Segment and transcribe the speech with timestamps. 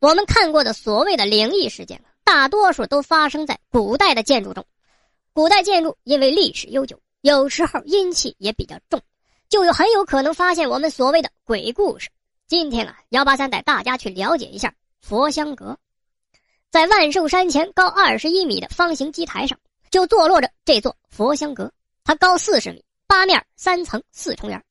[0.00, 4.64] 我们看过的所谓的灵异事件，大多数都发生在古代的建筑中。
[5.34, 8.98] 古代建筑因为历史悠久，有时候阴气也比较重，
[9.50, 12.08] 就有很有可能发现我们所谓的鬼故事。
[12.48, 15.78] 今天啊，幺八三带大家去了解一下佛香阁。
[16.70, 19.58] 在万寿山前高二十一米的方形基台上，
[19.90, 21.70] 就坐落着这座佛香阁。
[22.04, 24.64] 它高四十米，八面三层四重檐，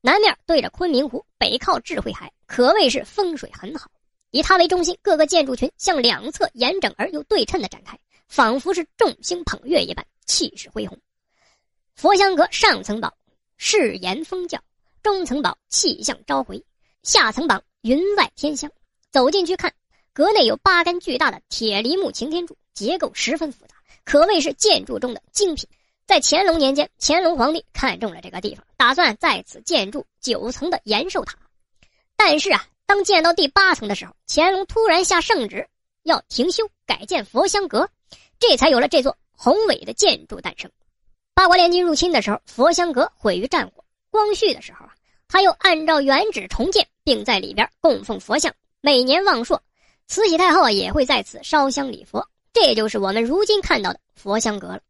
[0.00, 3.88] 南面对着昆明湖，北靠智慧海，可谓是风水很好。
[4.30, 7.98] 以它为中心，各个建筑群向两侧严整而又对称的展开。
[8.28, 10.96] 仿佛是众星捧月一般，气势恢宏。
[11.96, 13.12] 佛香阁上层宝
[13.56, 14.62] 誓言封教，
[15.02, 16.64] 中层宝气象召回，
[17.02, 18.70] 下层榜云外天香。
[19.10, 19.74] 走进去看，
[20.12, 23.74] 阁内有八根巨大的铁梨木擎天柱，结构十分复杂，
[24.04, 25.68] 可谓是建筑中的精品。
[26.06, 31.36] 在乾隆年间，乾隆皇帝看中了这个地方，打算在此建筑九层的延寿塔。
[32.16, 35.68] 但是啊，当建到第八层的时候，乾隆突然下圣旨，
[36.02, 37.88] 要停修改建佛香阁。
[38.40, 40.68] 这才有了这座宏伟的建筑诞生。
[41.32, 43.84] 八国联军入侵的时候，佛香阁毁于战火。
[44.10, 44.92] 光绪的时候啊，
[45.28, 49.62] 他又按照原址重建，并在里边供奉佛像，每年望朔，
[50.08, 52.26] 慈禧太后也会在此烧香礼佛。
[52.52, 54.80] 这就是我们如今看到的佛香阁了。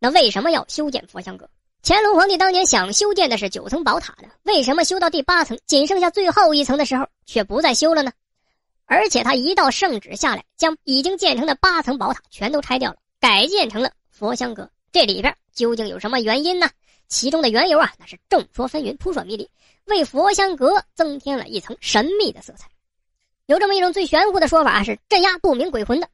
[0.00, 1.48] 那为什么要修建佛香阁？
[1.82, 8.12] 乾隆皇帝当年想修建的是九层宝塔的，为什么修到第八层，仅剩下最后一层的时候，却不再修了呢？
[8.84, 14.68] 而且他一道圣旨下来，将已经建成的八层宝塔全都拆掉了，改建成了佛香阁。
[14.90, 16.68] 这里边究竟有什么原因呢？
[17.08, 19.48] 其中的缘由啊，那是众说纷纭、扑朔迷离，
[19.86, 22.68] 为佛香阁增添了一层神秘的色彩。
[23.46, 26.08] 有这么一种最玄乎的说法啊，是镇压不明鬼魂的。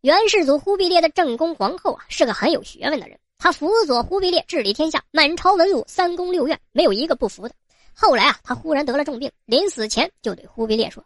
[0.00, 7.54] 元世祖忽必烈的正宫皇后啊，是个很有学问的人，他辅佐忽必烈治理天下，满朝文武、三宫六院没有一个不服的。
[7.94, 11.04] 后来啊，他忽然得了重病，临死前就对忽必烈说。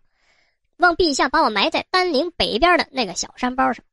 [0.78, 3.84] 望陛下把我埋在丹陵北边的那个小山包上。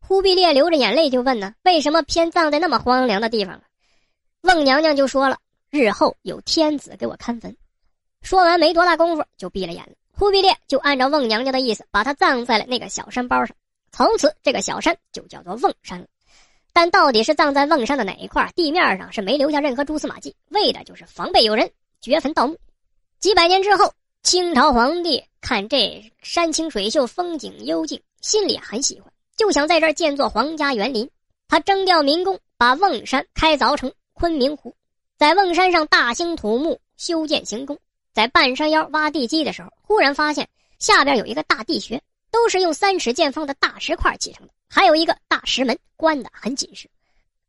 [0.00, 3.62] 忽必烈流着眼泪就问呢：“为什么偏葬在那么荒凉的地方啊？”
[4.40, 5.38] 孟娘娘就说了
[5.70, 7.54] ：“日后有天子给我看坟。”
[8.22, 9.92] 说完没多大功夫就闭了眼了。
[10.10, 13.54] 忽必烈就按照孟娘娘的意思，把他葬在了那个小山包上。
[13.92, 16.06] 从此，这个小山就叫做瓮山了。
[16.74, 18.52] 但到底是葬在瓮山的哪一块？
[18.54, 21.70] 地面上是没留下任何蛛丝马迹，为的就是防备有人
[22.02, 22.58] 掘坟盗墓。
[23.20, 23.90] 几百年之后，
[24.22, 25.24] 清朝皇帝。
[25.40, 31.08] 看这山清水秀，风景幽静，心里很喜欢，就想在这儿建座皇家园林。
[31.48, 34.74] 他征调民工，把瓮山开凿成昆明湖，
[35.18, 37.78] 在瓮山上大兴土木，修建行宫。
[38.14, 40.48] 在半山腰挖地基的时候，忽然发现
[40.78, 42.02] 下边有一个大地穴，
[42.34, 46.90] 都是用三尺见方的大石块砌成的，还有一个大石门，关得很紧实。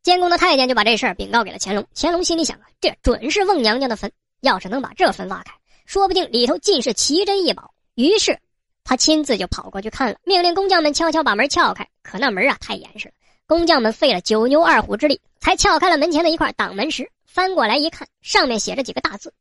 [0.04, 1.84] 监工的太监就把这事儿禀告给了乾隆。
[1.92, 5.52] 乾隆心里想啊，这准是瓮娘娘的坟，要是能把这坟挖开，
[5.86, 7.74] 说不定里头尽是奇珍异宝。
[7.96, 8.38] 于是，
[8.84, 11.84] 他亲自就跑过去看了，命令工匠们悄悄把门撬开。
[12.04, 13.14] 可那门啊太严实了，
[13.48, 17.10] 工匠们费了九牛二虎之力，才撬开了门前的一块挡门石。
[17.24, 19.34] 翻过来一看，上面写着几个大字：“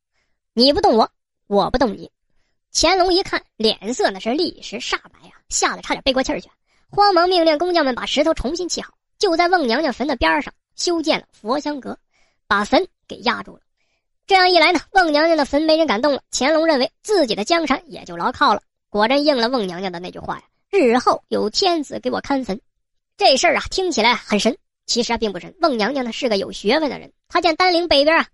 [0.53, 1.11] 你不动我，
[1.45, 2.09] 我不动你。”
[2.77, 6.49] 乾隆一看，脸色那是立时煞白啊，吓得差点背过气去，
[6.89, 11.97] 慌忙命令工匠们把石头重新砌好，就在瓮娘娘坟的边上修建了佛香阁，
[12.47, 13.61] 把坟给压住了。
[14.27, 16.21] 这样一来呢，瓮娘娘的坟没人敢动了。
[16.31, 22.59] 乾隆认为自己的江山也就牢靠了，果真应了瓮娘娘的那句话呀：“日后有天子给我看坟。”
[23.15, 25.55] 这事儿啊，听起来很神，其实啊并不神。
[25.61, 28.27] 瓮娘娘呢是个有学问的人，她见丹陵北边啊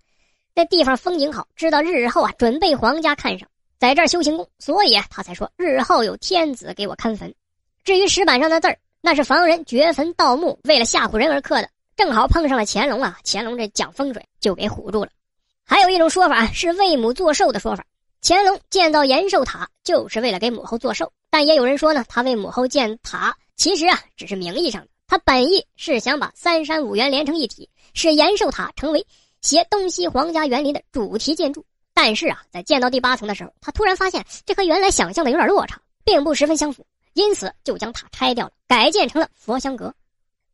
[0.52, 3.48] 那地方风景好，知道日后啊准备皇家看上，
[3.82, 7.34] 在这儿修行宫，所以他才说日后有天子给我看坟。
[7.82, 15.10] 至于石板上的字儿，那是防人掘坟盗墓，为了吓唬人而刻的，正好碰上了乾隆啊，乾隆这讲风水就给唬住了。
[15.64, 17.84] 还有一种说法是为母作寿的说法，
[18.22, 21.12] 乾隆建造延寿塔就是为了给母后作寿。
[21.28, 29.04] 但也有人说呢，他为母后建塔，其实啊只是名义上的，他本意是想把三山五园连成一体，使延寿塔成为
[29.40, 31.66] 携东西皇家园林的主题建筑。
[31.94, 39.94] 但是啊，在建到第八层的时候，他突然发现这和原来想象的有点落差，并不十分相符，因此就将塔拆掉了，改建成了佛香阁。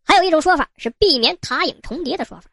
[0.03, 2.51] 还有一种说法是避免塔影重叠的说法。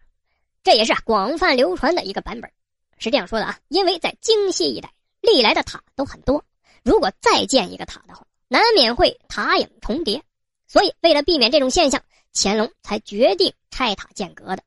[0.63, 2.51] 这也是广泛流传的一个版本，
[2.97, 6.43] 是这样说的啊，因为在京西一带历来的塔都很多，
[6.83, 10.23] 如果再建一个塔的话，难免会塔影重叠，
[10.67, 12.01] 所以为了避免这种现象，
[12.33, 14.63] 乾隆才决定拆塔建阁的。